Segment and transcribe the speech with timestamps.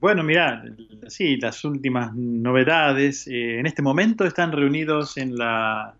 [0.00, 0.64] Bueno, mira,
[1.08, 3.26] sí, las últimas novedades.
[3.26, 5.94] Eh, en este momento están reunidos en la,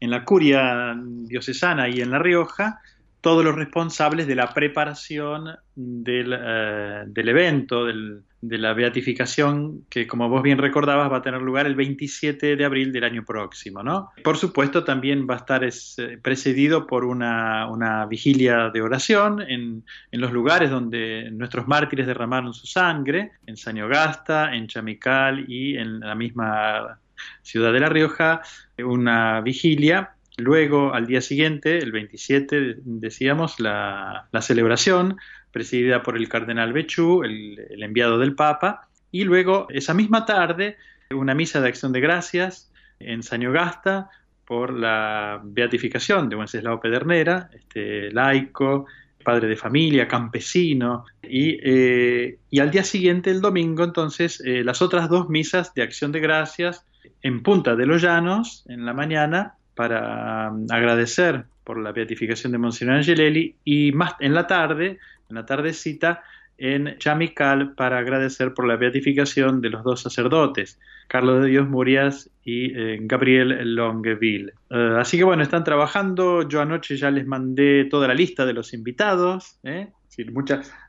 [0.00, 2.80] en la curia diocesana y en La Rioja
[3.20, 10.06] todos los responsables de la preparación del, eh, del evento, del, de la beatificación, que
[10.06, 13.82] como vos bien recordabas va a tener lugar el 27 de abril del año próximo.
[13.82, 14.10] ¿no?
[14.22, 19.40] Por supuesto, también va a estar es, eh, precedido por una, una, vigilia de oración
[19.40, 25.76] en, en, los lugares donde nuestros mártires derramaron su sangre, en Sañogasta, en Chamical y
[25.76, 26.98] en la misma
[27.42, 28.42] ciudad de La Rioja,
[28.78, 35.16] una vigilia Luego, al día siguiente, el 27, decíamos, la, la celebración
[35.54, 40.76] presidida por el cardenal Bechú, el, enviado del Papa, y luego, esa misma tarde,
[41.12, 44.10] una misa de acción de gracias en Sañogasta
[44.44, 48.86] por la beatificación de Wenceslao Pedernera, este laico,
[49.22, 54.82] padre de familia, campesino, y, eh, y al día siguiente, el domingo, entonces, eh, las
[54.82, 56.84] otras dos misas de acción de gracias
[57.22, 62.58] en Punta de los Llanos, en la mañana, para um, agradecer por la beatificación de
[62.58, 66.22] Monseñor Angelelli y más en la tarde, en la tardecita,
[66.58, 72.30] en Chamical para agradecer por la beatificación de los dos sacerdotes, Carlos de Dios Murias
[72.44, 74.52] y eh, Gabriel Longueville.
[74.70, 76.48] Uh, así que bueno, están trabajando.
[76.48, 79.58] Yo anoche ya les mandé toda la lista de los invitados.
[79.64, 79.88] ¿eh?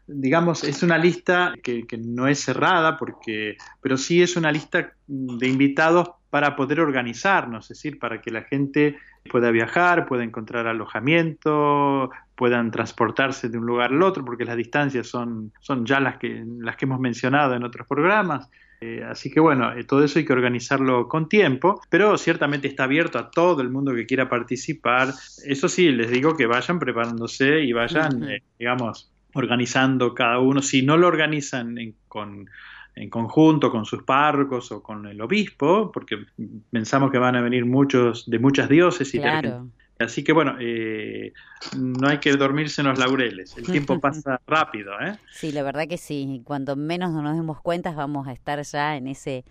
[0.07, 4.93] Digamos, es una lista que, que, no es cerrada, porque, pero sí es una lista
[5.07, 8.97] de invitados para poder organizarnos, es decir, para que la gente
[9.31, 15.07] pueda viajar, pueda encontrar alojamiento, puedan transportarse de un lugar al otro, porque las distancias
[15.07, 18.49] son, son ya las que, las que hemos mencionado en otros programas.
[18.81, 22.83] Eh, así que bueno, eh, todo eso hay que organizarlo con tiempo, pero ciertamente está
[22.83, 25.13] abierto a todo el mundo que quiera participar.
[25.45, 30.61] Eso sí, les digo que vayan preparándose y vayan, eh, digamos, organizando cada uno.
[30.61, 32.49] Si no lo organizan en, con
[32.95, 36.25] en conjunto con sus párrocos o con el obispo, porque
[36.71, 39.19] pensamos que van a venir muchos de muchas diócesis.
[39.19, 39.67] Claro.
[39.99, 41.31] Así que bueno, eh,
[41.77, 44.93] no hay que dormirse en los laureles, el tiempo pasa rápido.
[44.99, 45.17] ¿eh?
[45.31, 49.07] Sí, la verdad que sí, cuando menos nos demos cuenta vamos a estar ya en,
[49.07, 49.45] ese,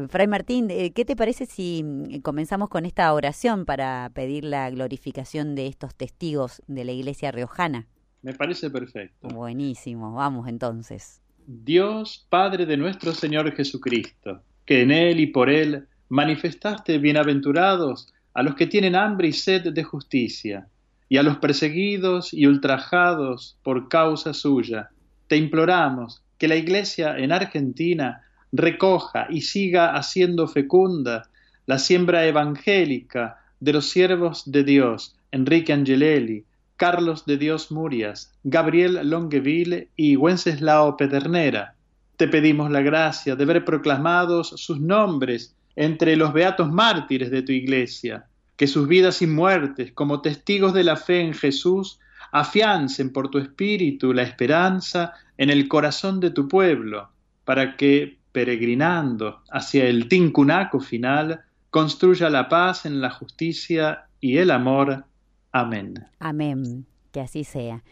[0.08, 4.70] Fray Martín, eh, ¿qué te parece si mm, comenzamos con esta oración para pedir la
[4.70, 7.88] glorificación de estos testigos de la Iglesia riojana?
[8.22, 9.28] Me parece perfecto.
[9.30, 11.22] Buenísimo, vamos entonces.
[11.46, 18.44] Dios, Padre de nuestro Señor Jesucristo, que en Él y por Él manifestaste bienaventurados a
[18.44, 20.68] los que tienen hambre y sed de justicia,
[21.12, 24.92] y a los perseguidos y ultrajados por causa suya,
[25.28, 28.22] te imploramos que la Iglesia en Argentina
[28.54, 31.28] recoja y siga haciendo fecunda
[31.66, 36.46] la siembra evangélica de los siervos de Dios, Enrique Angelelli,
[36.78, 41.76] Carlos de Dios Murias, Gabriel Longueville y Wenceslao Pedernera.
[42.16, 47.52] Te pedimos la gracia de ver proclamados sus nombres entre los beatos mártires de tu
[47.52, 48.28] iglesia,
[48.62, 51.98] que sus vidas y muertes, como testigos de la fe en Jesús,
[52.32, 57.10] afiancen por tu espíritu la esperanza en el corazón de tu pueblo,
[57.44, 64.52] para que peregrinando hacia el tincunaco final, construya la paz en la justicia y el
[64.52, 65.06] amor.
[65.52, 65.96] Amén.
[66.20, 66.86] Amén.
[67.12, 67.84] Que así sea.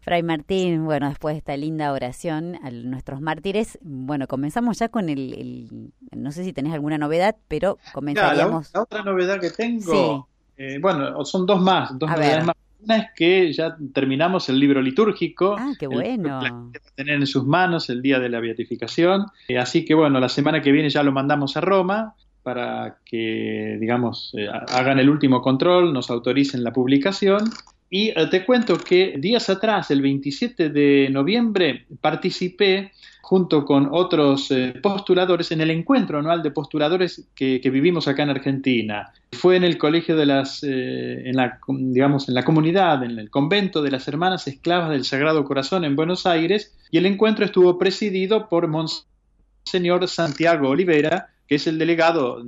[0.00, 5.08] Fray Martín, bueno, después de esta linda oración a nuestros mártires, bueno, comenzamos ya con
[5.08, 8.66] el, el no sé si tenés alguna novedad, pero comenzaríamos.
[8.66, 10.62] Ya, la, la, otra novedad que tengo, sí.
[10.62, 12.44] eh, bueno, son dos más, dos a novedades ver.
[12.46, 12.56] más.
[12.84, 15.56] Una es que ya terminamos el libro litúrgico.
[15.58, 16.70] Ah, qué bueno.
[16.72, 19.26] Que tener en sus manos el día de la beatificación.
[19.48, 22.14] Eh, así que bueno, la semana que viene ya lo mandamos a Roma
[22.44, 27.50] para que, digamos, eh, hagan el último control, nos autoricen la publicación.
[27.88, 32.92] Y eh, te cuento que días atrás, el 27 de noviembre, participé
[33.22, 38.30] junto con otros eh, postuladores en el encuentro anual de postuladores que, vivimos acá en
[38.30, 39.12] Argentina.
[39.32, 43.28] Fue en el colegio de las, eh, en la, digamos, en la comunidad, en el
[43.30, 47.78] convento de las Hermanas Esclavas del Sagrado Corazón en Buenos Aires, y el encuentro estuvo
[47.78, 52.44] presidido por Monseñor Santiago Olivera, que es el delegado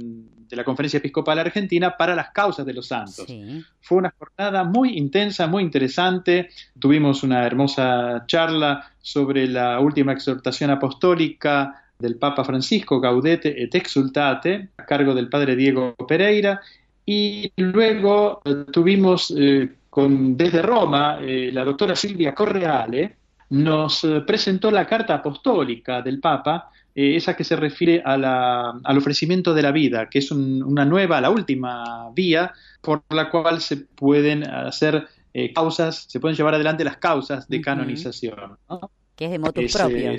[0.49, 3.27] de la Conferencia Episcopal Argentina para las causas de los santos.
[3.81, 6.49] Fue una jornada muy intensa, muy interesante.
[6.79, 14.69] Tuvimos una hermosa charla sobre la última exhortación apostólica del Papa Francisco, Gaudete et Exultate,
[14.77, 16.61] a cargo del padre Diego Pereira.
[17.05, 23.17] Y luego eh, tuvimos eh, con, desde Roma eh, la doctora Silvia Correale,
[23.51, 29.63] nos presentó la carta apostólica del Papa eh, esa que se refiere al ofrecimiento de
[29.63, 35.07] la vida, que es una nueva, la última vía por la cual se pueden hacer
[35.35, 38.57] eh, causas, se pueden llevar adelante las causas de canonización.
[39.15, 40.13] Que es de motu propio.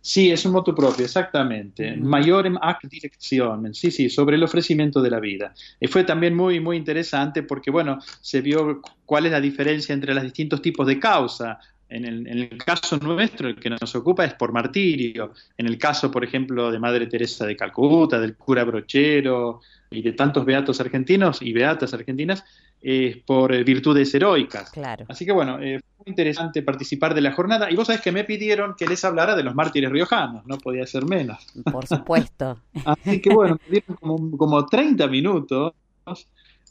[0.00, 1.96] sí, es un motu propio, exactamente.
[1.96, 5.54] Mayorem ac dirección, sí, sí, sobre el ofrecimiento de la vida.
[5.78, 10.14] Y fue también muy, muy interesante porque, bueno, se vio cuál es la diferencia entre
[10.14, 11.60] los distintos tipos de causa.
[11.94, 15.32] En el, caso nuestro, el que nos ocupa es por martirio.
[15.56, 19.60] En el caso, por ejemplo, de Madre Teresa de Calcuta, del cura Brochero
[19.90, 22.44] y de tantos beatos argentinos y beatas argentinas,
[22.80, 24.70] es por virtudes heroicas.
[24.70, 25.06] Claro.
[25.08, 27.70] Así que bueno, eh, fue interesante participar de la jornada.
[27.70, 30.86] Y vos sabés que me pidieron que les hablara de los mártires riojanos, no podía
[30.86, 31.46] ser menos.
[31.70, 32.58] Por supuesto.
[32.84, 35.74] Así que bueno, me dieron como, como 30 minutos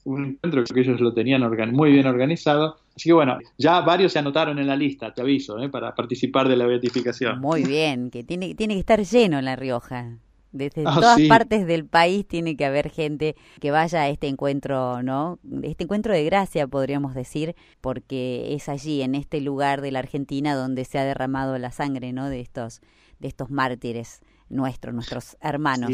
[0.05, 1.41] un encuentro que ellos lo tenían
[1.71, 2.77] muy bien organizado.
[2.95, 5.69] Así que bueno, ya varios se anotaron en la lista, te aviso, ¿eh?
[5.69, 7.39] para participar de la beatificación.
[7.39, 10.17] Muy bien, que tiene, tiene que estar lleno en La Rioja.
[10.51, 15.01] Desde ah, todas partes del país tiene que haber gente que vaya a este encuentro,
[15.01, 15.39] ¿no?
[15.63, 20.53] Este encuentro de gracia, podríamos decir, porque es allí, en este lugar de la Argentina,
[20.53, 22.29] donde se ha derramado la sangre, ¿no?
[22.29, 22.81] De estos,
[23.17, 25.91] de estos mártires nuestros, nuestros hermanos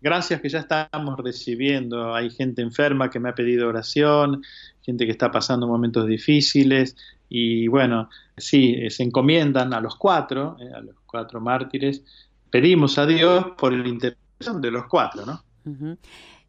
[0.00, 2.14] gracias que ya estamos recibiendo.
[2.14, 4.42] Hay gente enferma que me ha pedido oración,
[4.88, 6.96] gente que está pasando momentos difíciles
[7.28, 8.08] y bueno,
[8.38, 12.02] sí, eh, se encomiendan a los cuatro, eh, a los cuatro mártires.
[12.50, 15.42] Pedimos a Dios por el intercesión de los cuatro, ¿no?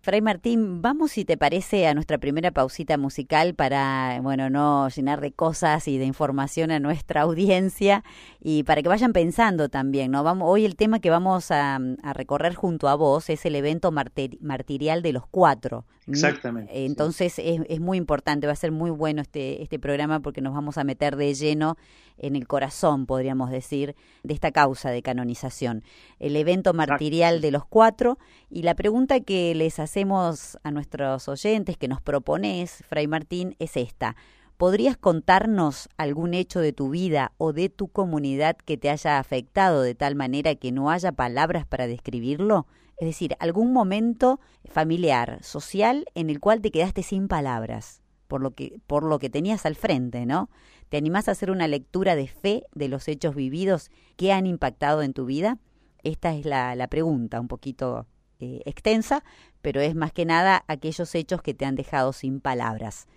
[0.02, 5.20] Fray Martín, vamos si te parece a nuestra primera pausita musical para, bueno, no llenar
[5.20, 8.06] de cosas y de información a nuestra audiencia
[8.40, 10.24] y para que vayan pensando también, ¿no?
[10.24, 11.78] Vamos, hoy el tema que vamos a,
[12.14, 15.84] recorrer junto a vos es el evento martirial de los cuatro.
[16.10, 16.86] Exactamente.
[16.86, 20.54] Entonces es, es, muy importante, va a ser muy bueno este, este programa porque nos
[20.54, 21.78] vamos a meter de lleno
[22.18, 25.84] en el corazón, podríamos decir, de esta causa de canonización.
[26.20, 28.18] El evento martirial de los cuatro
[28.50, 33.78] y la pregunta que les hacemos a nuestros oyentes, que nos propones, Fray Martín, es
[33.78, 34.16] esta.
[34.58, 39.82] ¿Podrías contarnos algún hecho de tu vida o de tu comunidad que te haya afectado
[39.82, 42.68] de tal manera que no haya palabras para describirlo?
[43.00, 48.52] Es decir, algún momento familiar, social, en el cual te quedaste sin palabras por lo
[48.52, 50.50] que, por lo que tenías al frente, ¿no?
[50.90, 55.02] ¿Te animás a hacer una lectura de fe de los hechos vividos que han impactado
[55.02, 55.58] en tu vida?
[56.04, 58.06] Esta es la, la pregunta, un poquito
[58.40, 59.24] eh, extensa,
[59.64, 63.08] pero es más que nada aquellos hechos que te han dejado sin palabras.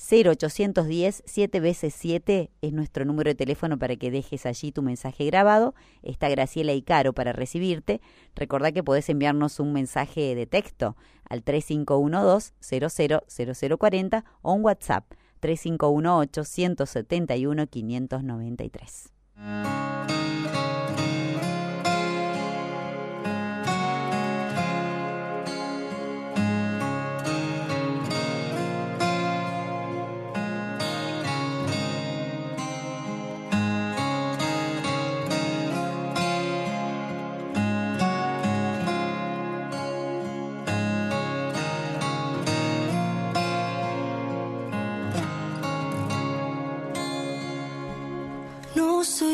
[0.00, 5.26] 0810 7 veces 7 es nuestro número de teléfono para que dejes allí tu mensaje
[5.26, 5.74] grabado.
[6.02, 8.00] Está Graciela y Caro para recibirte.
[8.34, 10.96] Recordá que podés enviarnos un mensaje de texto
[11.28, 15.04] al 3512-000040 o un WhatsApp
[15.40, 19.12] 3518 171 593.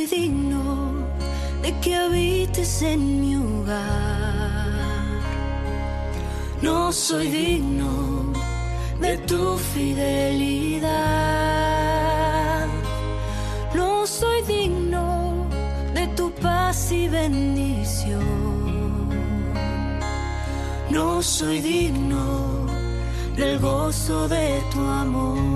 [0.06, 0.92] Digno
[1.62, 4.66] de que habites en mi hogar.
[6.62, 8.32] No soy digno
[9.00, 10.86] de tu fidelidad.
[13.74, 15.46] No soy digno
[15.94, 18.24] de tu paz y bendición.
[20.90, 22.66] No soy digno
[23.36, 25.55] del gozo de tu amor.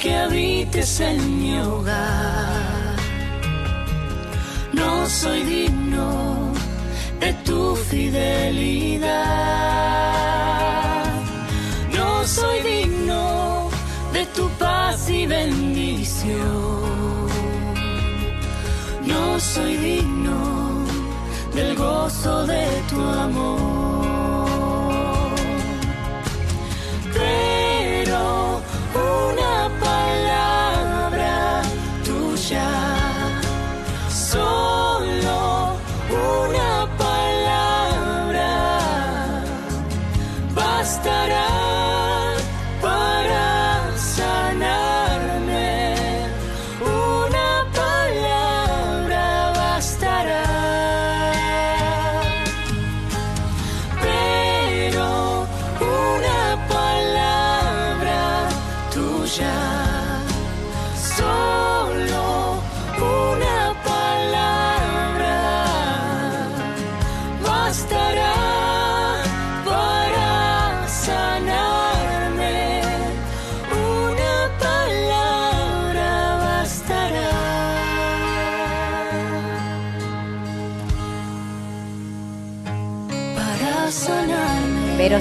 [0.00, 2.96] Que habites en mi hogar.
[4.72, 6.52] No soy digno
[7.20, 9.12] de tu fidelidad.
[11.94, 13.70] No soy digno
[14.12, 16.42] de tu paz y bendición.
[19.06, 20.84] No soy digno
[21.54, 23.71] del gozo de tu amor.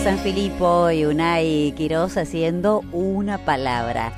[0.04, 0.12] Sanarme.
[0.18, 4.14] Pero San Filipo y Unai Quiroz haciendo una palabra.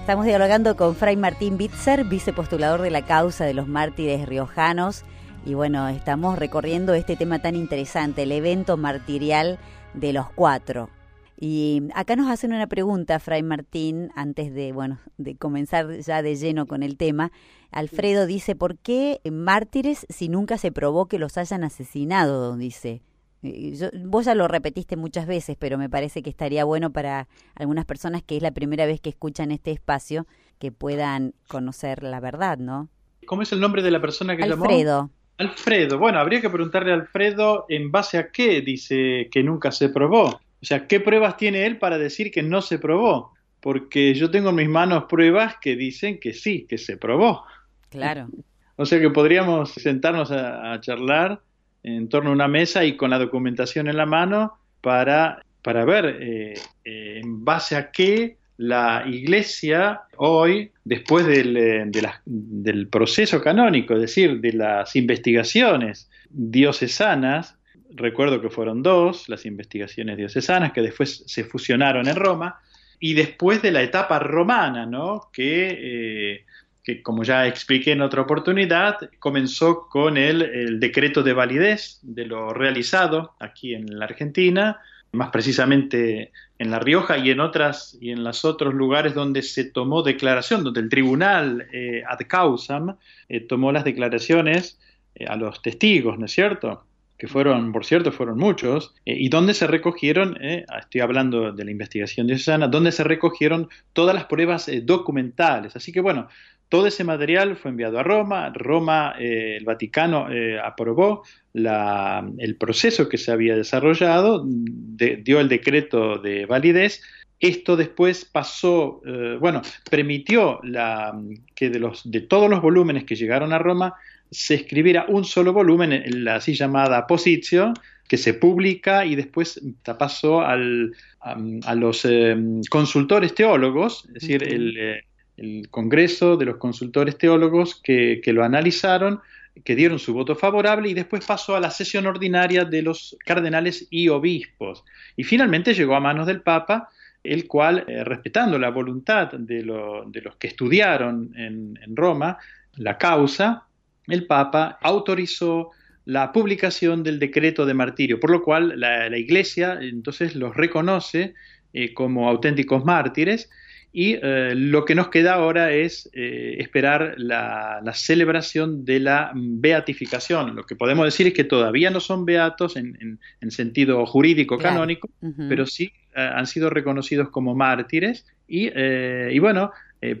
[0.00, 5.04] Estamos dialogando con Fray Martín Bitzer, vicepostulador de la causa de los mártires riojanos.
[5.44, 9.58] Y bueno, estamos recorriendo este tema tan interesante, el evento martirial
[9.94, 10.90] de los cuatro.
[11.38, 16.36] Y acá nos hacen una pregunta, Fray Martín, antes de, bueno, de comenzar ya de
[16.36, 17.32] lleno con el tema.
[17.72, 22.56] Alfredo dice, ¿por qué mártires si nunca se probó que los hayan asesinado?
[22.56, 23.02] Dice.
[23.42, 27.84] Yo- vos ya lo repetiste muchas veces, pero me parece que estaría bueno para algunas
[27.84, 30.26] personas que es la primera vez que escuchan este espacio
[30.58, 32.88] que puedan conocer la verdad, ¿no?
[33.26, 34.64] ¿Cómo es el nombre de la persona que llamó?
[34.64, 35.98] Alfredo, Alfredo.
[35.98, 40.26] Bueno, habría que preguntarle a Alfredo en base a qué dice que nunca se probó.
[40.28, 43.32] O sea, ¿qué pruebas tiene él para decir que no se probó?
[43.60, 47.44] Porque yo tengo en mis manos pruebas que dicen que sí, que se probó.
[47.90, 48.28] claro.
[48.76, 51.40] O sea que podríamos sentarnos a, a charlar
[51.82, 56.16] en torno a una mesa y con la documentación en la mano para, para ver
[56.20, 61.90] eh, eh, en base a qué la Iglesia hoy, después del, eh,
[62.24, 67.56] del proceso canónico, es decir, de las investigaciones diocesanas,
[67.90, 72.60] recuerdo que fueron dos, las investigaciones diocesanas, que después se fusionaron en Roma,
[73.00, 75.28] y después de la etapa romana, ¿no?
[75.32, 76.44] que,
[76.82, 82.26] que como ya expliqué en otra oportunidad, comenzó con el, el decreto de validez de
[82.26, 84.80] lo realizado aquí en la Argentina,
[85.12, 89.64] más precisamente en La Rioja y en otras y en los otros lugares donde se
[89.64, 92.96] tomó declaración, donde el tribunal eh, ad causam
[93.28, 94.80] eh, tomó las declaraciones
[95.14, 96.84] eh, a los testigos, ¿no es cierto?
[97.22, 101.64] Que fueron, por cierto, fueron muchos, eh, y donde se recogieron, eh, estoy hablando de
[101.64, 105.76] la investigación diocesana, donde se recogieron todas las pruebas eh, documentales.
[105.76, 106.26] Así que bueno,
[106.68, 110.26] todo ese material fue enviado a Roma, Roma, eh, el Vaticano
[110.64, 117.02] aprobó la- el proceso que se había desarrollado, de- dio el decreto de validez.
[117.38, 119.00] Esto después pasó,
[119.38, 121.16] bueno, permitió la,
[121.54, 123.94] que de, los, de todos los volúmenes que llegaron a Roma
[124.32, 127.72] se escribiera un solo volumen, en la así llamada Positio,
[128.08, 129.60] que se publica y después
[129.98, 131.36] pasó al, a,
[131.66, 132.36] a los eh,
[132.68, 135.04] consultores teólogos, es decir, el, eh,
[135.36, 139.20] el Congreso de los Consultores Teólogos que, que lo analizaron,
[139.64, 143.86] que dieron su voto favorable y después pasó a la sesión ordinaria de los cardenales
[143.90, 144.82] y obispos.
[145.16, 146.88] Y finalmente llegó a manos del Papa,
[147.22, 152.38] el cual, eh, respetando la voluntad de, lo- de los que estudiaron en, en Roma
[152.76, 153.66] la causa,
[154.12, 155.70] el Papa autorizó
[156.04, 161.34] la publicación del decreto de martirio, por lo cual la, la Iglesia entonces los reconoce
[161.72, 163.48] eh, como auténticos mártires
[163.92, 169.30] y eh, lo que nos queda ahora es eh, esperar la, la celebración de la
[169.34, 170.54] beatificación.
[170.56, 174.56] Lo que podemos decir es que todavía no son beatos en, en- en sentido jurídico
[174.58, 174.74] Claro.
[174.74, 175.08] canónico,
[175.48, 179.70] pero sí han sido reconocidos como mártires y, y bueno,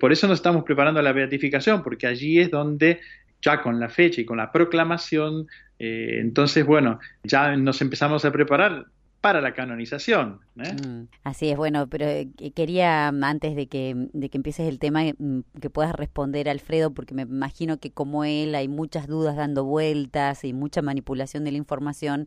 [0.00, 3.00] por eso nos estamos preparando a la beatificación, porque allí es donde
[3.42, 5.46] ya con la fecha y con la proclamación,
[5.78, 8.86] eh, entonces bueno, ya nos empezamos a preparar
[9.20, 10.40] para la canonización.
[10.56, 10.74] ¿eh?
[10.74, 14.78] Mm, Así es, bueno, pero eh, que- quería, antes de que, de que empieces el
[14.80, 19.36] tema, mm, que puedas responder, Alfredo, porque me imagino que como él hay muchas dudas
[19.36, 22.26] dando vueltas y mucha manipulación de la información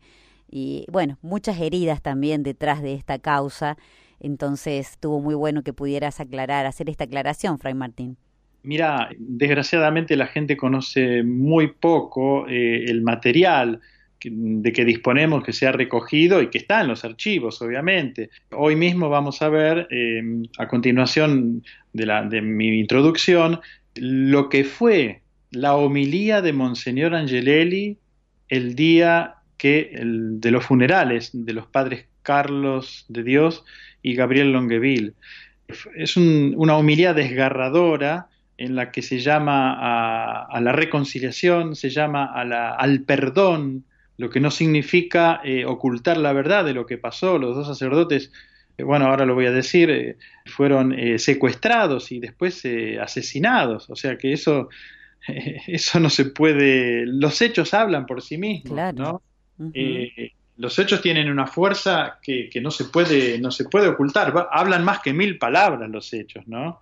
[0.49, 3.77] y, bueno, muchas heridas también detrás de esta causa.
[4.21, 8.17] Entonces estuvo muy bueno que pudieras aclarar, hacer esta aclaración, Fray Martín.
[8.65, 13.79] Mira, desgraciadamente la gente conoce muy poco eh, el material
[14.23, 18.29] de que disponemos que se ha recogido y que está en los archivos, obviamente.
[18.51, 20.21] Hoy mismo vamos a ver, eh,
[20.57, 23.59] a continuación de, la, de mi introducción,
[23.95, 27.97] lo que fue la homilía de Monseñor Angelelli
[28.49, 33.63] el día que el, de los funerales de los padres Carlos de Dios
[34.01, 35.13] y Gabriel Longueville.
[35.95, 43.01] Es una homilía desgarradora en la que se llama a, la reconciliación, se llama al
[43.01, 43.83] perdón,
[44.17, 47.37] lo que no significa eh, ocultar la verdad de lo que pasó.
[47.37, 48.31] Los dos sacerdotes,
[48.77, 52.63] eh, bueno, ahora lo voy a decir, eh, fueron secuestrados y después
[53.01, 53.89] asesinados.
[53.89, 54.69] O sea que eso,
[55.67, 57.05] eso no se puede.
[57.05, 59.21] Los hechos hablan por sí mismos, ¿no?
[60.57, 64.33] los hechos tienen una fuerza que, que, no se puede no se puede ocultar.
[64.51, 66.81] Hablan más que mil palabras los hechos, ¿no?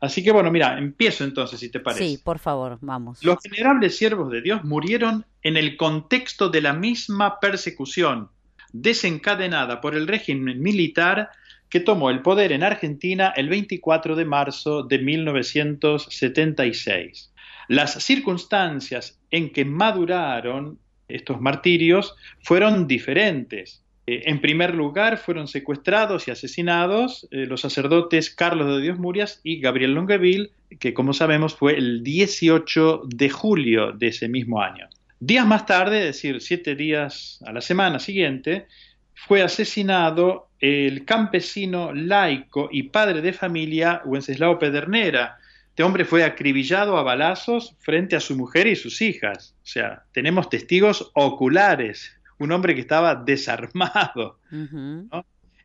[0.00, 2.08] Así que bueno, mira, empiezo entonces, si te parece.
[2.08, 3.22] Sí, por favor, vamos.
[3.22, 8.30] Los venerables siervos de Dios murieron en el contexto de la misma persecución
[8.72, 11.30] desencadenada por el régimen militar
[11.68, 17.32] que tomó el poder en Argentina el 24 de marzo de 1976.
[17.68, 23.84] Las circunstancias en que maduraron estos martirios fueron diferentes.
[24.10, 29.40] Eh, en primer lugar, fueron secuestrados y asesinados eh, los sacerdotes Carlos de Dios Murias
[29.44, 30.50] y Gabriel Longueville,
[30.80, 34.88] que como sabemos fue el 18 de julio de ese mismo año.
[35.20, 38.66] Días más tarde, es decir, siete días a la semana siguiente,
[39.14, 45.38] fue asesinado el campesino laico y padre de familia Wenceslao Pedernera.
[45.68, 49.54] Este hombre fue acribillado a balazos frente a su mujer y sus hijas.
[49.62, 54.38] O sea, tenemos testigos oculares un hombre que estaba desarmado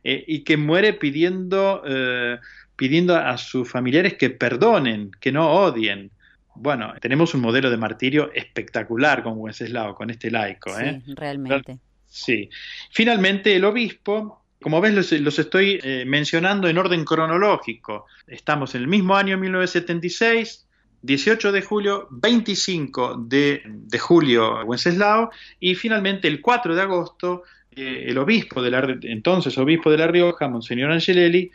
[0.04, 2.38] eh, y que muere pidiendo, eh,
[2.76, 6.10] pidiendo a sus familiares que perdonen, que no odien.
[6.54, 10.78] Bueno, tenemos un modelo de martirio espectacular con Wenceslao, con este laico.
[10.78, 11.02] ¿eh?
[11.04, 11.78] Sí, realmente.
[12.06, 12.50] Sí.
[12.90, 18.04] Finalmente, el obispo, como ves, los, los estoy mencionando en orden cronológico.
[18.26, 20.65] Estamos en el mismo año 1976,
[21.06, 23.62] 18 de julio, 25 de,
[23.98, 29.90] julio Wenceslao y finalmente el 4 de agosto eh, el obispo de la, entonces obispo
[29.90, 31.50] de La Rioja, Monseñor Angelelli,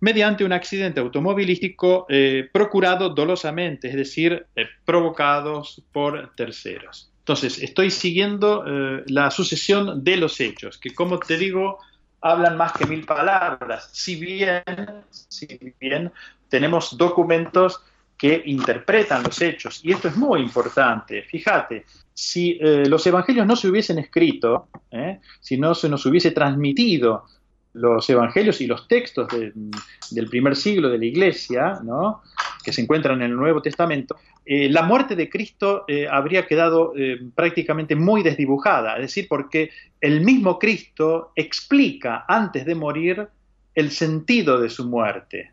[0.00, 7.10] mediante un accidente automovilístico eh, procurado dolosamente, es decir, eh, provocados por terceros.
[7.20, 8.64] Entonces, estoy siguiendo
[9.06, 11.78] la sucesión de los hechos, que como te digo,
[12.20, 14.64] hablan más que mil palabras, si bien,
[15.10, 15.46] si
[15.78, 16.10] bien
[16.48, 17.80] tenemos documentos
[18.22, 19.80] que interpretan los hechos.
[19.82, 21.22] Y esto es muy importante.
[21.22, 25.18] Fíjate, si eh, los evangelios no se hubiesen escrito, ¿eh?
[25.40, 27.24] si no se nos hubiese transmitido
[27.72, 32.22] los evangelios y los textos del primer siglo de la iglesia, ¿no?
[32.62, 34.14] que se encuentran en el Nuevo Testamento,
[34.46, 36.92] eh, la muerte de Cristo habría quedado
[37.34, 43.26] prácticamente muy desdibujada, es decir, porque el mismo Cristo explica antes de morir
[43.74, 45.50] el sentido de su muerte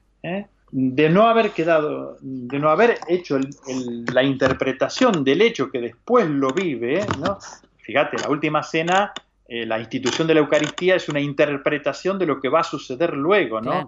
[0.71, 3.39] de no haber quedado, de no haber hecho
[4.13, 7.39] la interpretación del hecho que después lo vive, ¿no?
[7.77, 9.11] Fíjate, la última cena,
[9.47, 13.15] eh, la institución de la Eucaristía es una interpretación de lo que va a suceder
[13.15, 13.87] luego, ¿no?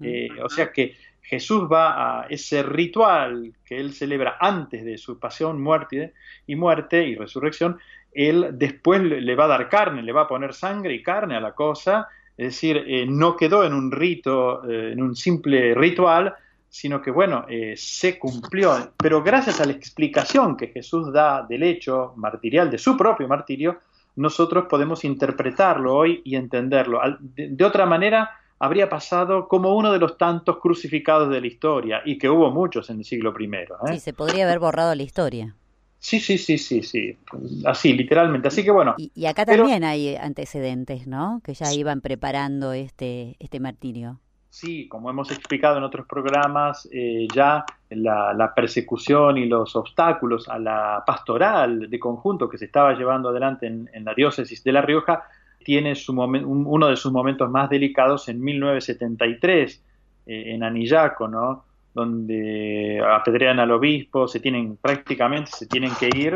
[0.00, 5.18] Eh, o sea que Jesús va a ese ritual que él celebra antes de su
[5.20, 6.14] pasión, muerte
[6.46, 7.78] y muerte y resurrección,
[8.12, 11.40] él después le va a dar carne, le va a poner sangre y carne a
[11.40, 16.32] la cosa es decir, eh, no quedó en un rito, eh, en un simple ritual,
[16.68, 18.92] sino que, bueno, eh, se cumplió.
[18.96, 23.80] Pero gracias a la explicación que Jesús da del hecho martirial, de su propio martirio,
[24.14, 27.00] nosotros podemos interpretarlo hoy y entenderlo.
[27.18, 32.18] De, otra manera, habría pasado como uno de los tantos crucificados de la historia, y
[32.18, 33.50] que hubo muchos en el siglo I.
[33.94, 35.56] Sí, se podría haber borrado la historia.
[36.00, 37.18] Sí, sí, sí, sí, sí,
[37.64, 38.48] así, literalmente.
[38.48, 38.94] Así que bueno.
[38.96, 41.40] Y, acá también hay antecedentes, ¿no?
[41.42, 44.20] Que ya iban preparando este, este martirio.
[44.50, 50.48] Sí, como hemos explicado en otros programas, eh, ya la, la, persecución y los obstáculos
[50.48, 54.80] a la pastoral de conjunto que se estaba llevando adelante en, la diócesis de La
[54.80, 55.24] Rioja
[55.62, 59.84] tiene su uno de sus momentos más delicados en 1973,
[60.26, 61.64] eh, en Anillaco, ¿no?
[61.98, 66.34] Donde apedrean al obispo, se tienen prácticamente se tienen que ir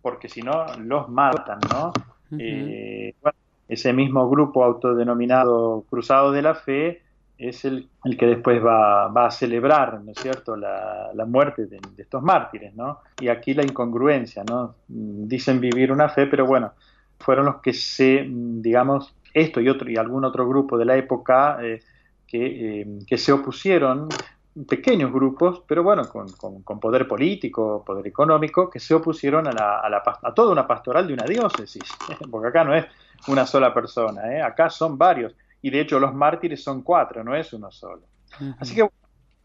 [0.00, 1.92] porque si no los matan, ¿no?
[2.38, 3.12] Eh,
[3.68, 7.02] ese mismo grupo autodenominado Cruzado de la Fe
[7.36, 11.66] es el, el que después va, va, a celebrar, ¿no es cierto?, la, la muerte
[11.66, 13.00] de, estos mártires, ¿no?
[13.18, 14.76] Y aquí la incongruencia, ¿no?
[14.86, 16.72] Dicen vivir una fe, pero bueno,
[17.18, 21.58] fueron los que se, digamos, esto y otro y algún otro grupo de la época
[21.62, 21.80] eh,
[22.26, 24.08] que, que se opusieron
[24.66, 26.28] pequeños grupos, pero bueno, con,
[26.62, 30.66] con, poder político, poder económico, que se opusieron a, la, a, la, a, toda una
[30.66, 31.82] pastoral de una diócesis,
[32.30, 32.86] porque acá no es
[33.28, 34.42] una sola persona, ¿eh?
[34.42, 38.02] acá son varios, y de hecho los mártires son cuatro, no es uno solo.
[38.58, 38.88] Así que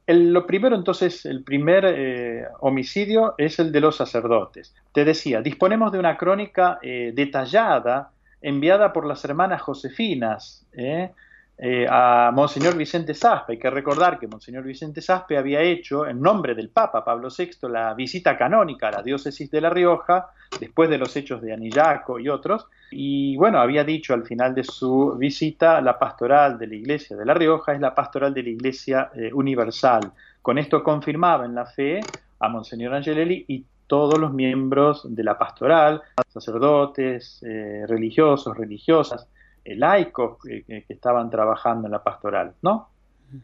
[0.05, 4.75] el, lo primero entonces, el primer eh, homicidio es el de los sacerdotes.
[4.93, 11.11] Te decía, disponemos de una crónica eh, detallada enviada por las hermanas Josefinas, ¿eh?
[11.57, 13.53] Eh, a Monseñor Vicente Saspe.
[13.53, 17.69] Hay que recordar que Monseñor Vicente Saspe había hecho, en nombre del Papa Pablo VI,
[17.69, 22.19] la visita canónica a la diócesis de La Rioja, después de los hechos de Anillaco
[22.19, 26.75] y otros, y bueno, había dicho al final de su visita, la pastoral de la
[26.75, 30.11] Iglesia de La Rioja es la pastoral de la Iglesia eh, Universal.
[30.41, 32.01] Con esto confirmaba en la fe
[32.39, 39.27] a Monseñor Angelelli y todos los miembros de la pastoral, sacerdotes, eh, religiosos, religiosas,
[39.65, 42.89] laicos que, estaban trabajando en la pastoral, ¿no?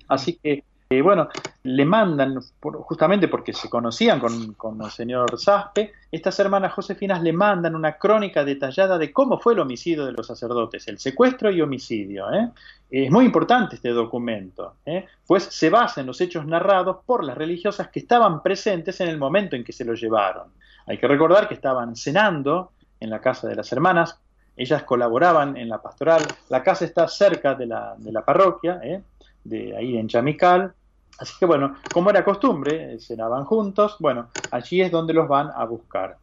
[0.08, 1.30] Así que, eh, bueno,
[1.64, 7.76] le mandan, justamente porque se conocían con, el señor Saspe, estas hermanas josefinas le mandan
[7.76, 12.32] una crónica detallada de cómo fue el homicidio de los sacerdotes, el secuestro y homicidio.
[12.34, 12.50] ¿eh?
[12.90, 15.06] Es muy importante este documento, ¿eh?
[15.26, 19.18] pues se basa en los hechos narrados por las religiosas que estaban presentes en el
[19.18, 20.50] momento en que se lo llevaron.
[20.88, 24.20] Hay que recordar que estaban cenando en la casa de las hermanas
[24.56, 26.24] ellas colaboraban en la pastoral.
[26.50, 29.02] La casa está cerca de la, de la parroquia, ¿eh?
[29.44, 30.74] de ahí en Chamical.
[31.18, 33.96] Así que bueno, como era costumbre, cenaban juntos.
[34.00, 36.18] Bueno, allí es donde los van a buscar.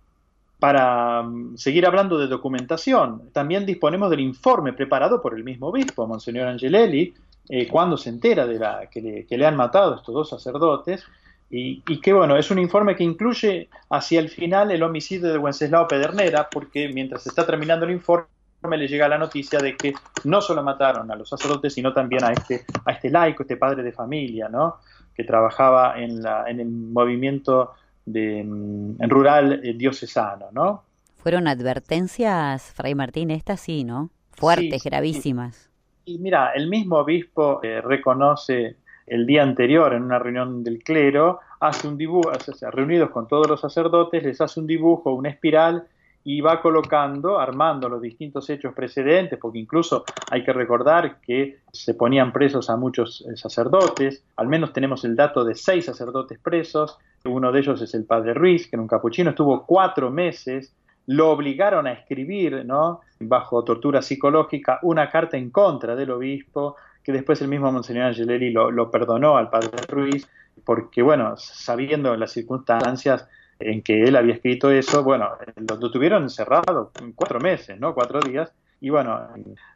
[0.58, 6.06] Para mm, seguir hablando de documentación, también disponemos del informe preparado por el mismo obispo,
[6.06, 7.14] Monseñor Angelelli,
[7.48, 11.04] eh, cuando se entera de la, que, le, que le han matado estos dos sacerdotes,
[11.50, 15.88] y, que bueno, es un informe que incluye hacia el final el homicidio de Wenceslao
[15.88, 18.28] Pedernera, porque mientras se está terminando el informe
[18.76, 22.32] le llega la noticia de que no solo mataron a los sacerdotes, sino también a
[22.32, 24.76] este, a este laico, este padre de familia, ¿no?
[25.14, 27.72] que trabajaba en, la, en el movimiento
[28.04, 30.46] de, mm, en rural eh, diocesano.
[30.52, 30.82] ¿no?
[31.16, 34.10] Fueron advertencias, Fray Martín, estas sí, ¿no?
[34.32, 35.70] Fuertes, gravísimas.
[36.04, 38.76] Y mira, el mismo obispo eh, reconoce
[39.10, 42.30] el día anterior en una reunión del clero, hace un dibujo,
[42.72, 45.86] reunidos con todos los sacerdotes, les hace un dibujo, una espiral
[46.24, 51.94] y va colocando, armando los distintos hechos precedentes, porque incluso hay que recordar que se
[51.94, 56.98] ponían presos a muchos eh, sacerdotes, al menos tenemos el dato de seis sacerdotes presos,
[57.24, 60.74] uno de ellos es el padre Ruiz, que en un capuchino estuvo cuatro meses,
[61.06, 63.00] lo obligaron a escribir, ¿no?
[63.20, 66.76] bajo tortura psicológica, una carta en contra del obispo,
[67.08, 70.28] que después el mismo Monseñor Angeleri lo, perdonó al padre Ruiz,
[70.62, 73.26] porque, bueno, sabiendo las circunstancias
[73.58, 77.94] en que él había escrito eso, bueno, lo, tuvieron encerrado cuatro meses, ¿no?
[77.94, 78.52] Cuatro días.
[78.82, 79.26] Y bueno,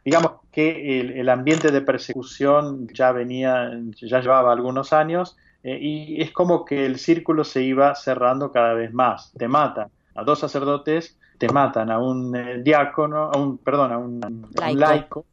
[0.05, 6.29] digamos que el, ambiente de persecución ya venía, ya llevaba algunos años, eh, y es
[6.29, 9.31] como que el círculo se iba cerrando cada vez más.
[9.35, 13.97] Te matan a dos sacerdotes, te matan a un eh, diácono, a un, perdón, a
[13.97, 14.21] un
[14.75, 15.25] laico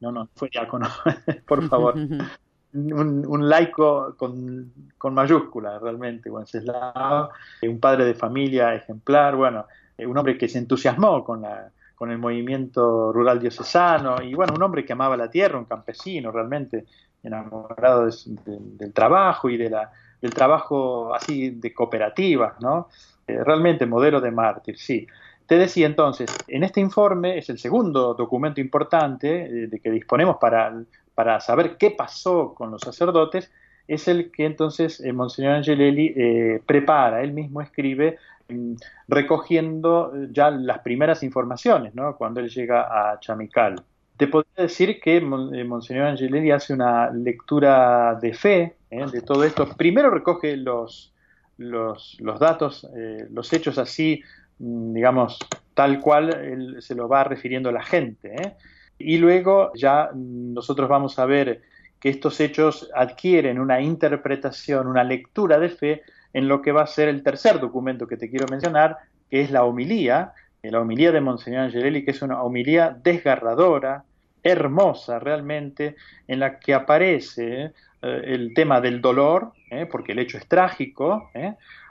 [0.00, 0.88] no, no, fue diácono,
[1.46, 1.94] por favor.
[2.76, 7.30] un, laico con, con mayúsculas realmente, Wenceslao,
[7.62, 12.10] un padre de familia ejemplar, bueno, eh, un hombre que se entusiasmó con, la, con
[12.10, 16.84] el movimiento rural diocesano y bueno, un hombre que amaba la tierra, un campesino realmente
[17.22, 22.88] enamorado del trabajo y de la, del trabajo así de cooperativas, ¿no?
[23.26, 25.06] Eh, realmente modelo de mártir, sí.
[25.46, 30.38] Te decía entonces, en este informe es el segundo documento importante eh, de que disponemos
[30.38, 30.82] para,
[31.14, 33.52] para saber qué pasó con los sacerdotes,
[33.86, 38.74] es el que entonces eh, Monseñor Angelelli eh, prepara, él mismo escribe, mm,
[39.06, 42.16] recogiendo ya las primeras informaciones, ¿no?
[42.16, 43.80] cuando él llega a Chamical.
[44.16, 49.68] Te podría decir que Monseñor Angelelli hace una lectura de fe de todo esto.
[49.76, 51.12] Primero recoge los,
[51.58, 52.88] los, datos,
[53.28, 54.22] los hechos así
[54.58, 55.38] digamos,
[55.74, 58.34] tal cual se lo va refiriendo la gente.
[58.34, 58.56] ¿eh?
[58.98, 61.62] Y luego ya nosotros vamos a ver
[62.00, 66.86] que estos hechos adquieren una interpretación, una lectura de fe en lo que va a
[66.86, 68.96] ser el tercer documento que te quiero mencionar,
[69.30, 74.04] que es la homilía, eh, la homilía de Monseñor Angelelli, que es una homilía desgarradora,
[74.42, 75.96] hermosa realmente,
[76.28, 79.52] en la que aparece eh, el tema del dolor,
[79.90, 81.30] porque el hecho es trágico,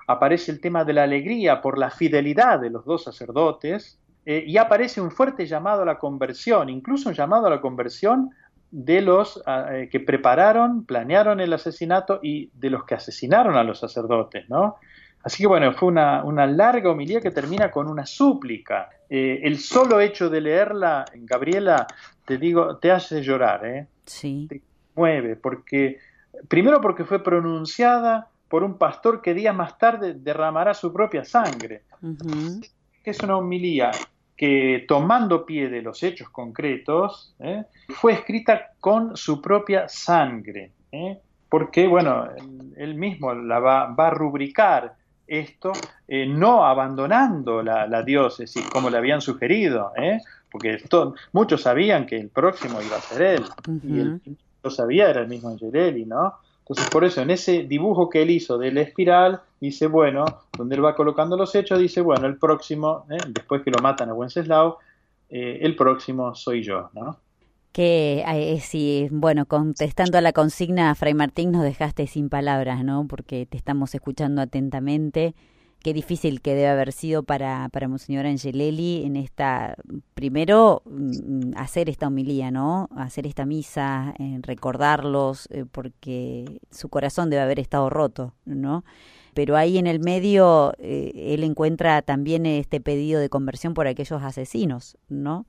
[0.07, 4.57] aparece el tema de la alegría por la fidelidad de los dos sacerdotes eh, y
[4.57, 8.31] aparece un fuerte llamado a la conversión, incluso un llamado a la conversión
[8.71, 13.63] de los ah, eh, que prepararon, planearon el asesinato y de los que asesinaron a
[13.63, 14.75] los sacerdotes, ¿no?
[15.23, 18.89] Así que bueno, fue una, larga homilía que termina con una súplica.
[19.09, 21.87] Eh, el solo hecho de leerla, Gabriela,
[22.25, 23.87] te digo, te hace llorar, ¿eh?
[24.05, 24.47] Sí.
[24.93, 25.97] mueve, porque
[26.47, 31.81] primero porque fue pronunciada por un pastor que días más tarde derramará su propia sangre.
[33.03, 33.91] Es una homilía
[34.33, 37.65] que tomando pie de los hechos concretos, ¿eh?
[37.89, 41.19] fue escrita con su propia sangre, ¿eh?
[41.49, 42.29] porque, bueno,
[42.77, 44.95] él mismo la va, a rubricar
[45.27, 45.73] esto,
[46.07, 49.91] eh, no abandonando la, diócesis como le habían sugerido,
[50.49, 50.81] porque
[51.33, 53.43] muchos sabían que el próximo iba a ser él,
[53.83, 54.21] y él
[54.63, 56.35] lo sabía, era el mismo Angelelli, ¿no?
[56.67, 60.25] Entonces, por eso, en ese dibujo que él hizo de la espiral, dice, bueno,
[60.57, 63.17] donde él va colocando los hechos, dice, bueno, el próximo, ¿eh?
[63.27, 64.79] después que lo matan a Wenceslao,
[65.29, 67.19] eh, el próximo soy yo, ¿no?
[67.71, 73.05] Que eh, si, bueno, contestando a la consigna, Fray Martín, nos dejaste sin palabras, ¿no?
[73.07, 75.35] Porque te estamos escuchando atentamente
[75.81, 79.75] qué difícil que debe haber sido para, para Monseñor Angelelli en esta,
[80.15, 82.89] primero, mm, hacer esta homilía, ¿no?
[82.95, 88.83] Hacer esta misa, eh, recordarlos, eh, porque su corazón debe haber estado roto, ¿no?
[89.35, 94.23] Pero ahí en el medio eh, él encuentra también este pedido de conversión por aquellos
[94.23, 95.45] asesinos, ¿no?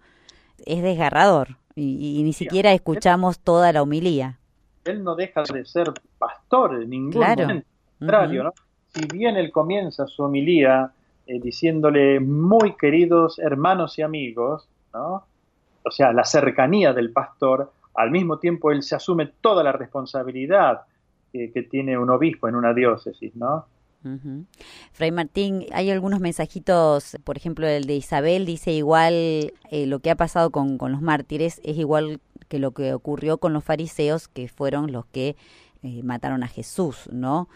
[0.67, 4.41] Es desgarrador y, ni siquiera escuchamos toda la homilía.
[4.85, 7.67] Él no deja de ser pastor en ningún momento,
[7.99, 8.55] contrario, ¿no?
[8.97, 10.91] Si bien él comienza su homilía
[11.27, 15.25] eh, diciéndole muy queridos hermanos y amigos, ¿no?
[15.83, 20.83] o sea, la cercanía del pastor, al mismo tiempo él se asume toda la responsabilidad
[21.33, 23.67] que tiene un obispo en una diócesis, ¿no?
[24.93, 30.11] Fray Martín, hay algunos mensajitos, por ejemplo, el de Isabel dice igual eh, lo que
[30.11, 34.29] ha pasado con, con, los mártires es igual que lo que ocurrió con los fariseos,
[34.29, 35.37] que fueron los que
[35.83, 37.49] eh, mataron a Jesús, ¿no?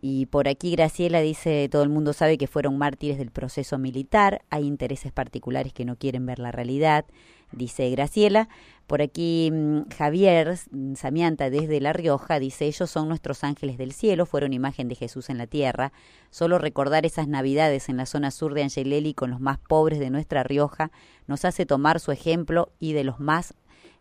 [0.00, 4.42] Y por aquí Graciela dice, todo el mundo sabe que fueron mártires del proceso militar,
[4.48, 7.04] hay intereses particulares que no quieren ver la realidad,
[7.50, 8.48] dice Graciela.
[8.86, 10.56] Por aquí mm, Javier
[10.94, 15.30] Samianta desde La Rioja dice, ellos son nuestros ángeles del cielo, fueron imagen de Jesús
[15.30, 15.92] en la tierra.
[16.30, 20.10] Solo recordar esas navidades en la zona sur de Angeleli con los más pobres de
[20.10, 20.92] nuestra Rioja
[21.26, 23.54] nos hace tomar su ejemplo y de los más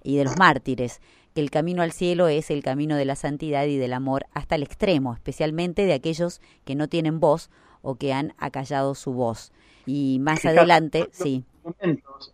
[0.03, 1.01] y de los mártires
[1.37, 4.55] que el camino al cielo es el camino de la santidad y del amor hasta
[4.55, 7.51] el extremo, especialmente de aquellos que no tienen voz
[7.83, 9.53] o que han acallado su voz.
[9.85, 11.43] Y más adelante, sí.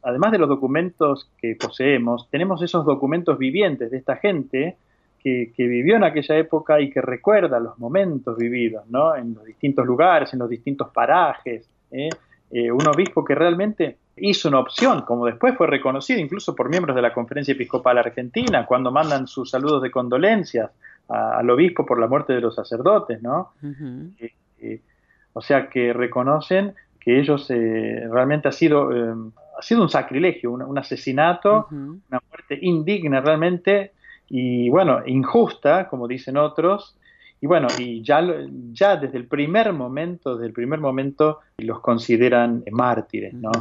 [0.04, 4.78] además de los documentos que poseemos, tenemos esos documentos vivientes de esta gente
[5.22, 9.18] que, vivió en aquella época y que recuerda los momentos vividos, ¿no?
[9.18, 11.70] En los distintos lugares, en los distintos parajes.
[11.92, 12.08] ¿eh?
[12.52, 16.96] Eh, un obispo que realmente hizo una opción, como después fue reconocido incluso por miembros
[16.96, 20.72] de la Conferencia Episcopal Argentina, cuando mandan sus saludos de condolencias
[21.10, 23.54] al obispo por la muerte de los sacerdotes, ¿no?
[24.20, 24.82] Eh, eh,
[25.34, 28.90] o sea que reconocen que ellos eh, realmente ha sido,
[29.58, 33.92] ha sido un sacrilegio, un, asesinato, una muerte indigna realmente
[34.30, 36.96] y bueno, injusta, como dicen otros,
[37.44, 38.26] y bueno, y ya,
[38.72, 43.52] ya desde el primer momento, desde el primer momento los consideran mártires, ¿no?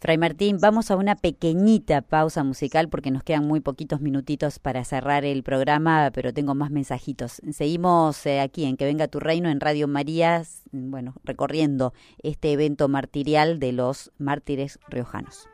[0.00, 4.84] Fray Martín, vamos a una pequeñita pausa musical porque nos quedan muy poquitos minutitos para
[4.84, 7.42] cerrar el programa, pero tengo más mensajitos.
[7.50, 12.86] Seguimos eh, aquí en Que Venga Tu Reino en Radio María, bueno, recorriendo este evento
[12.86, 15.48] martirial de los mártires riojanos.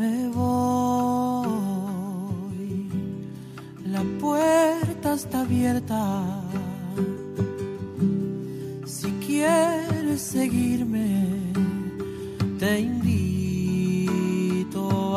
[0.00, 1.48] Me voy,
[3.84, 6.24] la puerta está abierta.
[8.86, 11.26] Si quieres seguirme,
[12.58, 13.12] te invito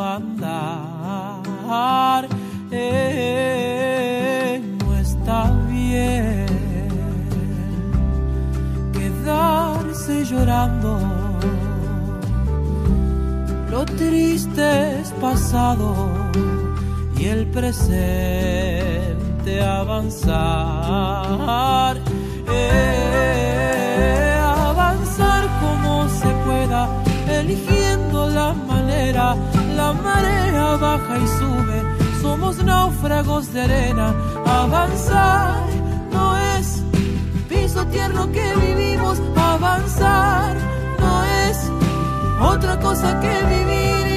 [0.02, 2.28] a andar.
[4.80, 6.46] No está bien
[8.92, 11.13] quedarse llorando
[13.74, 15.88] lo triste es pasado
[17.18, 17.92] y el presente
[19.60, 20.36] avanzar.
[22.48, 26.82] Eh, avanzar como se pueda,
[27.40, 29.34] eligiendo la manera,
[29.76, 31.78] la marea baja y sube,
[32.22, 34.14] somos náufragos de arena,
[34.46, 35.64] avanzar
[36.12, 36.84] no es
[37.48, 40.63] piso tierno que vivimos, avanzar
[42.40, 44.13] otra cosa que vivir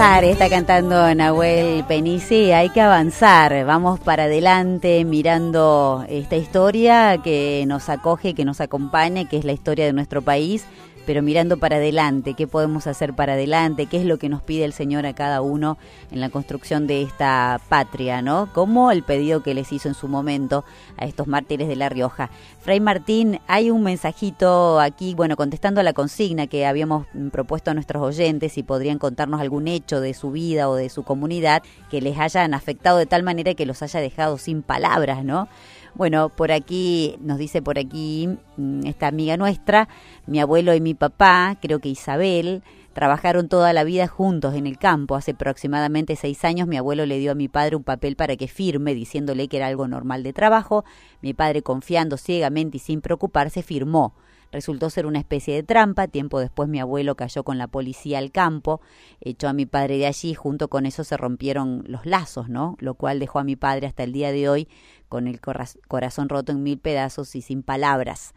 [0.00, 7.90] está cantando Nahuel Penici, hay que avanzar, vamos para adelante mirando esta historia que nos
[7.90, 10.64] acoge, que nos acompaña, que es la historia de nuestro país,
[11.10, 14.64] pero mirando para adelante, qué podemos hacer para adelante, qué es lo que nos pide
[14.64, 15.76] el Señor a cada uno
[16.12, 18.48] en la construcción de esta patria, ¿no?
[18.52, 20.64] Como el pedido que les hizo en su momento
[20.96, 22.30] a estos mártires de La Rioja.
[22.60, 27.74] Fray Martín, hay un mensajito aquí, bueno, contestando a la consigna que habíamos propuesto a
[27.74, 32.00] nuestros oyentes, si podrían contarnos algún hecho de su vida o de su comunidad que
[32.00, 35.48] les hayan afectado de tal manera que los haya dejado sin palabras, ¿no?
[35.94, 39.88] Bueno, por aquí, nos dice por aquí mm, esta amiga nuestra,
[40.26, 44.78] mi abuelo y mi papá, creo que Isabel, trabajaron toda la vida juntos en el
[44.78, 45.14] campo.
[45.14, 48.48] Hace aproximadamente seis años mi abuelo le dio a mi padre un papel para que
[48.48, 50.84] firme, diciéndole que era algo normal de trabajo.
[51.22, 54.14] Mi padre, confiando ciegamente y sin preocuparse, firmó.
[54.52, 56.08] Resultó ser una especie de trampa.
[56.08, 58.80] Tiempo después mi abuelo cayó con la policía al campo,
[59.20, 60.34] echó a mi padre de allí.
[60.34, 62.76] Junto con eso se rompieron los lazos, ¿no?
[62.80, 64.68] Lo cual dejó a mi padre hasta el día de hoy
[65.10, 68.32] con el corazón roto en mil pedazos y sin palabras.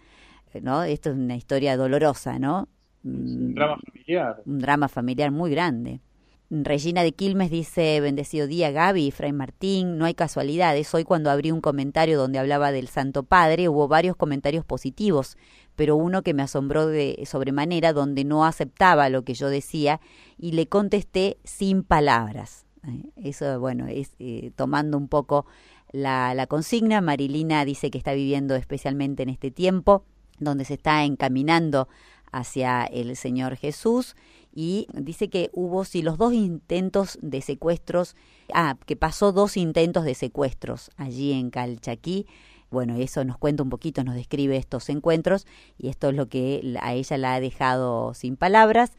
[0.62, 0.84] ¿no?
[0.84, 2.68] Esto es una historia dolorosa, ¿no?
[3.04, 4.42] Un drama familiar.
[4.46, 6.02] Un drama familiar muy grande.
[6.50, 10.94] Regina de Quilmes dice, bendecido día Gaby, Fray Martín, no hay casualidades.
[10.94, 15.38] Hoy cuando abrí un comentario donde hablaba del Santo Padre hubo varios comentarios positivos,
[15.76, 20.00] pero uno que me asombró de sobremanera donde no aceptaba lo que yo decía
[20.38, 22.66] y le contesté sin palabras.
[22.88, 25.46] Eh, eso, bueno, es eh, tomando un poco
[25.94, 27.00] la, la consigna.
[27.00, 30.04] Marilina dice que está viviendo especialmente en este tiempo
[30.40, 31.88] donde se está encaminando
[32.32, 34.16] hacia el Señor Jesús
[34.54, 38.16] y dice que hubo si los dos intentos de secuestros,
[38.54, 42.28] ah, que pasó dos intentos de secuestros allí en Calchaquí.
[42.70, 45.46] Bueno, eso nos cuenta un poquito, nos describe estos encuentros
[45.78, 48.92] y esto es lo que a ella la ha dejado sin palabras.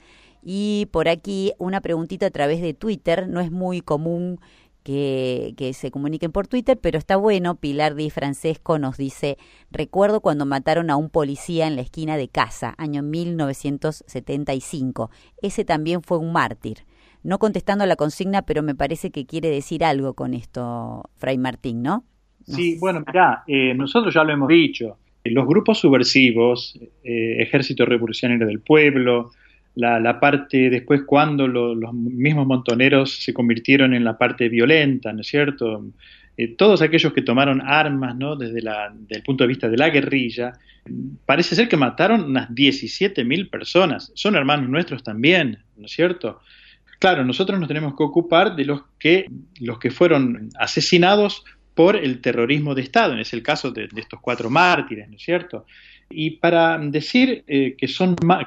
[0.42, 4.40] Y por aquí una preguntita a través de Twitter, no es muy común
[4.85, 7.57] que, que, se comuniquen por Twitter, pero está bueno.
[7.57, 9.37] Pilar Di Francesco nos dice,
[9.73, 15.11] recuerdo cuando mataron a un policía en la esquina de casa, año 1975.
[15.42, 16.85] Ese también fue un mártir.
[17.25, 21.38] No contestando a la consigna, pero me parece que quiere decir algo con esto, Fray
[21.38, 22.05] Martín, ¿no?
[22.47, 24.99] Sí, bueno, mirá, eh, nosotros ya lo hemos dicho.
[25.25, 29.31] Los grupos subversivos, eh, Ejército Revolucionario del Pueblo,
[29.75, 35.27] la, parte después cuando los mismos montoneros se convirtieron en la parte violenta, ¿no es
[35.27, 35.85] cierto?
[36.37, 38.37] Eh, todos aquellos que tomaron armas, ¿no?
[38.37, 40.53] Desde, la, el punto de vista de la guerrilla,
[41.27, 44.13] parece ser que mataron unas 17.000 personas.
[44.15, 46.41] Son hermanos nuestros también, ¿no es cierto?
[46.99, 52.21] Claro, nosotros nos tenemos que ocupar de los que, los que fueron asesinados por el
[52.21, 55.67] terrorismo de Estado, en es el caso de, de estos cuatro mártires, ¿no es cierto?
[56.14, 57.88] Y para decir eh, que,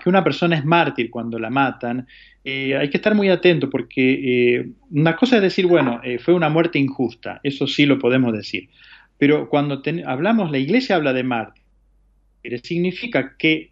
[0.06, 2.08] una persona es mártir cuando la matan,
[2.43, 6.49] eh, hay que estar muy atento porque eh, una cosa es decir, bueno, fue una
[6.49, 8.69] muerte injusta, eso sí lo podemos decir.
[9.17, 11.63] Pero cuando hablamos, la iglesia habla de mártir,
[12.63, 13.71] significa que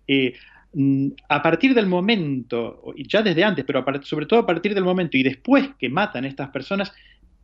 [0.74, 5.16] mm, a partir del momento, ya desde antes, pero sobre todo a partir del momento
[5.16, 6.92] y después que matan a estas personas,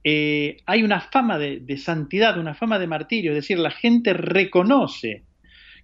[0.03, 5.23] hay una fama de, de, santidad, una fama de martirio, es decir, la gente reconoce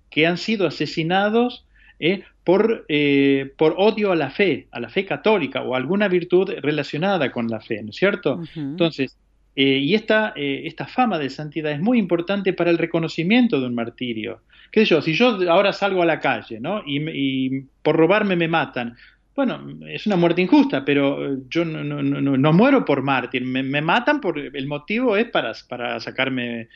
[0.09, 1.65] que han sido asesinados
[1.99, 6.53] eh, por, eh, por, odio a la fe, a la fe católica o alguna virtud
[6.61, 8.41] relacionada con la fe, ¿no es cierto?
[8.55, 9.17] Entonces,
[9.55, 13.75] eh, y esta, esta fama de santidad es muy importante para el reconocimiento de un
[13.75, 14.41] martirio.
[14.71, 15.01] ¿Qué sé yo?
[15.01, 16.83] Si yo ahora salgo a la calle, ¿no?
[16.85, 18.95] Y, por robarme me matan.
[19.35, 23.43] Bueno, es una muerte injusta, pero yo no, no, no, no muero por mártir.
[23.43, 26.69] Me, me, matan por el motivo es para, para sacarme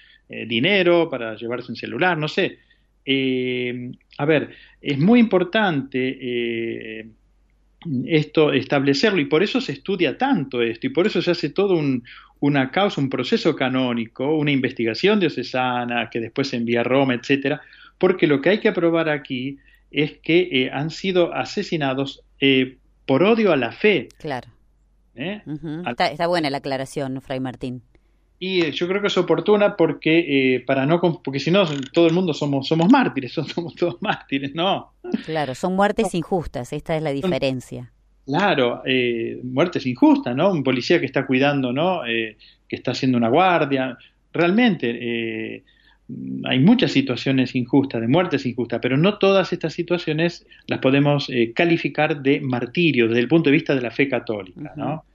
[0.48, 2.60] dinero, para llevarse un celular, no sé.
[3.06, 7.08] Eh, a ver, es muy importante eh,
[8.06, 11.76] esto establecerlo y por eso se estudia tanto esto y por eso se hace todo
[11.76, 12.04] un,
[12.40, 17.62] una causa, un proceso canónico, una investigación diocesana que después se envía a Roma, etcétera,
[17.98, 19.58] porque lo que hay que probar aquí
[19.90, 22.24] es que eh, han sido asesinados
[23.06, 24.10] por odio a la fe.
[24.18, 24.50] Claro.
[25.16, 27.84] está, está buena la aclaración, Fray Martín.
[28.44, 31.64] Y yo creo que es oportuna porque, eh, para no, porque si no,
[31.94, 34.94] todo el mundo somos, somos mártires, somos todos mártires, ¿no?
[35.26, 37.92] Claro, son muertes injustas, esta es la diferencia.
[38.26, 40.52] Claro, eh, muertes injustas, ¿no?
[40.52, 42.04] Un policía que está cuidando, ¿no?
[42.08, 42.38] Eh,
[42.68, 43.96] que está haciendo una guardia.
[44.34, 45.64] Realmente, eh,
[46.46, 51.52] hay muchas situaciones injustas, de muertes injustas, pero no todas estas situaciones las podemos eh,
[51.54, 55.06] calificar de martirio desde el punto de vista de la fe católica, ¿no?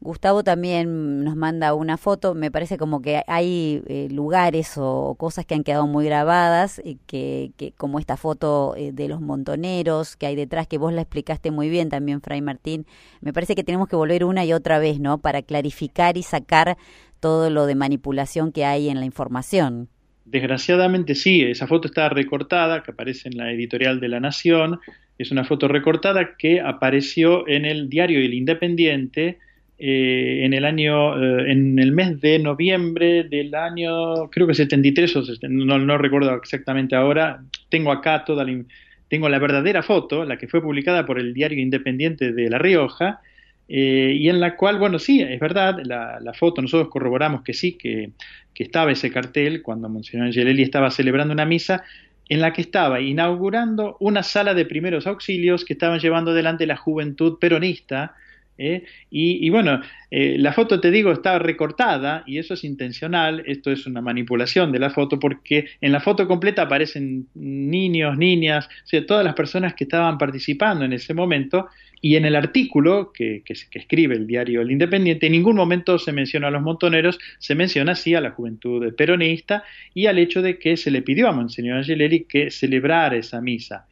[0.00, 5.46] Gustavo también nos manda una foto, me parece como que hay eh, lugares o cosas
[5.46, 10.16] que han quedado muy grabadas, eh, que, que, como esta foto eh, de los montoneros
[10.16, 12.86] que hay detrás, que vos la explicaste muy bien también, Fray Martín.
[13.22, 15.18] Me parece que tenemos que volver una y otra vez, ¿no?
[15.18, 16.76] Para clarificar y sacar
[17.18, 19.88] todo lo de manipulación que hay en la información.
[20.26, 24.80] Desgraciadamente sí, esa foto está recortada, que aparece en la editorial de La Nación,
[25.18, 29.38] es una foto recortada que apareció en el diario El Independiente
[29.78, 35.16] eh, en el año, eh, en el mes de noviembre del año, creo que 73
[35.16, 38.62] o no, no recuerdo exactamente ahora, tengo acá toda la,
[39.08, 43.20] tengo la verdadera foto, la que fue publicada por el diario Independiente de La Rioja,
[43.68, 47.52] eh, y en la cual, bueno, sí, es verdad, la, la foto, nosotros corroboramos que
[47.52, 48.10] sí, que,
[48.54, 51.82] que, estaba ese cartel cuando Monseñor Angelelli estaba celebrando una misa,
[52.28, 56.76] en la que estaba inaugurando una sala de primeros auxilios que estaban llevando adelante la
[56.76, 58.14] juventud peronista,
[58.58, 58.84] ¿eh?
[59.10, 59.80] Y, bueno,
[60.10, 64.72] eh, la foto, te digo, está recortada y eso es intencional, esto es una manipulación
[64.72, 68.68] de la foto porque en la foto completa aparecen niños, niñas,
[69.06, 71.68] todas las personas que estaban participando en ese momento
[72.00, 73.42] y en el artículo que
[73.72, 77.94] escribe el diario El Independiente en ningún momento se menciona a los montoneros, se menciona
[77.94, 81.78] sí a la juventud peronista y al hecho de que se le pidió a Monseñor
[81.78, 83.86] Angeleri que celebrara esa misa.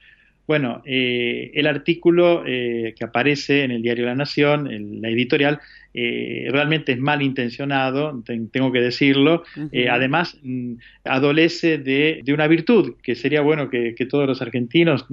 [0.46, 5.60] Bueno, eh, el artículo eh, que aparece en el diario La Nación, en la editorial,
[5.94, 8.22] eh, realmente es malintencionado,
[8.52, 9.44] tengo que decirlo.
[9.56, 9.88] Uh -huh.
[9.90, 10.74] además, mm,
[11.04, 15.06] adolece de, de, una virtud que sería bueno que, que todos los argentinos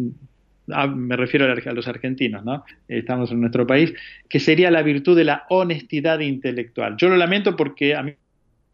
[0.74, 2.64] ah, me refiero a los argentinos, ¿no?
[2.88, 3.94] Estamos en nuestro país,
[4.30, 6.96] que sería la virtud de la honestidad intelectual.
[6.98, 8.14] Yo lo lamento porque a mí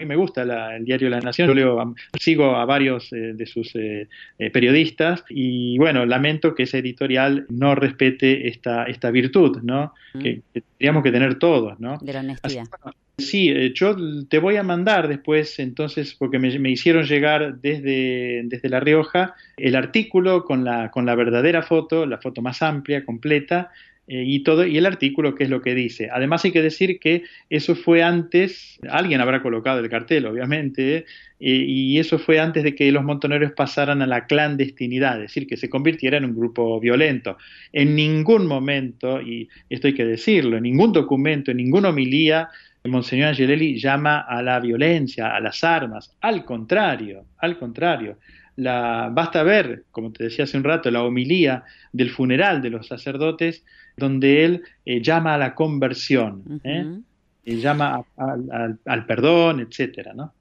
[0.05, 3.75] me gusta la, el diario La Nación, yo leo, sigo a varios eh, de sus
[3.75, 9.93] eh, eh, periodistas y bueno, lamento que ese editorial no respete esta, esta virtud, ¿no?
[10.13, 10.19] Mm.
[10.19, 11.97] Que, que, tendríamos que tener todos, ¿no?
[12.01, 12.63] De la honestidad.
[12.63, 13.95] Así, bueno, sí, eh, yo
[14.27, 19.35] te voy a mandar después, entonces, porque me, me, hicieron llegar desde, desde La Rioja
[19.57, 23.71] el artículo con la, con la verdadera foto, la foto más amplia, completa,
[24.07, 26.09] eh, y todo y el artículo qué es lo que dice.
[26.11, 31.05] Además hay que decir que eso fue antes, alguien habrá colocado el cartel, obviamente, eh,
[31.39, 35.57] y eso fue antes de que los montoneros pasaran a la clandestinidad, es decir, que
[35.57, 37.37] se convirtiera en un grupo violento.
[37.73, 42.49] En ningún momento, y esto hay que decirlo, en ningún documento, en ninguna homilía,
[42.87, 48.17] Monseñor Angelelli llama a la violencia, a las armas, al contrario, al contrario.
[48.55, 52.87] La, basta ver, como te decía hace un rato, la homilía del funeral de los
[52.87, 53.63] sacerdotes,
[53.97, 56.61] donde él eh, llama a la conversión, uh -huh.
[56.63, 57.01] ¿eh?
[57.45, 60.33] y llama a, a, al, al, perdón, etcétera, ¿no?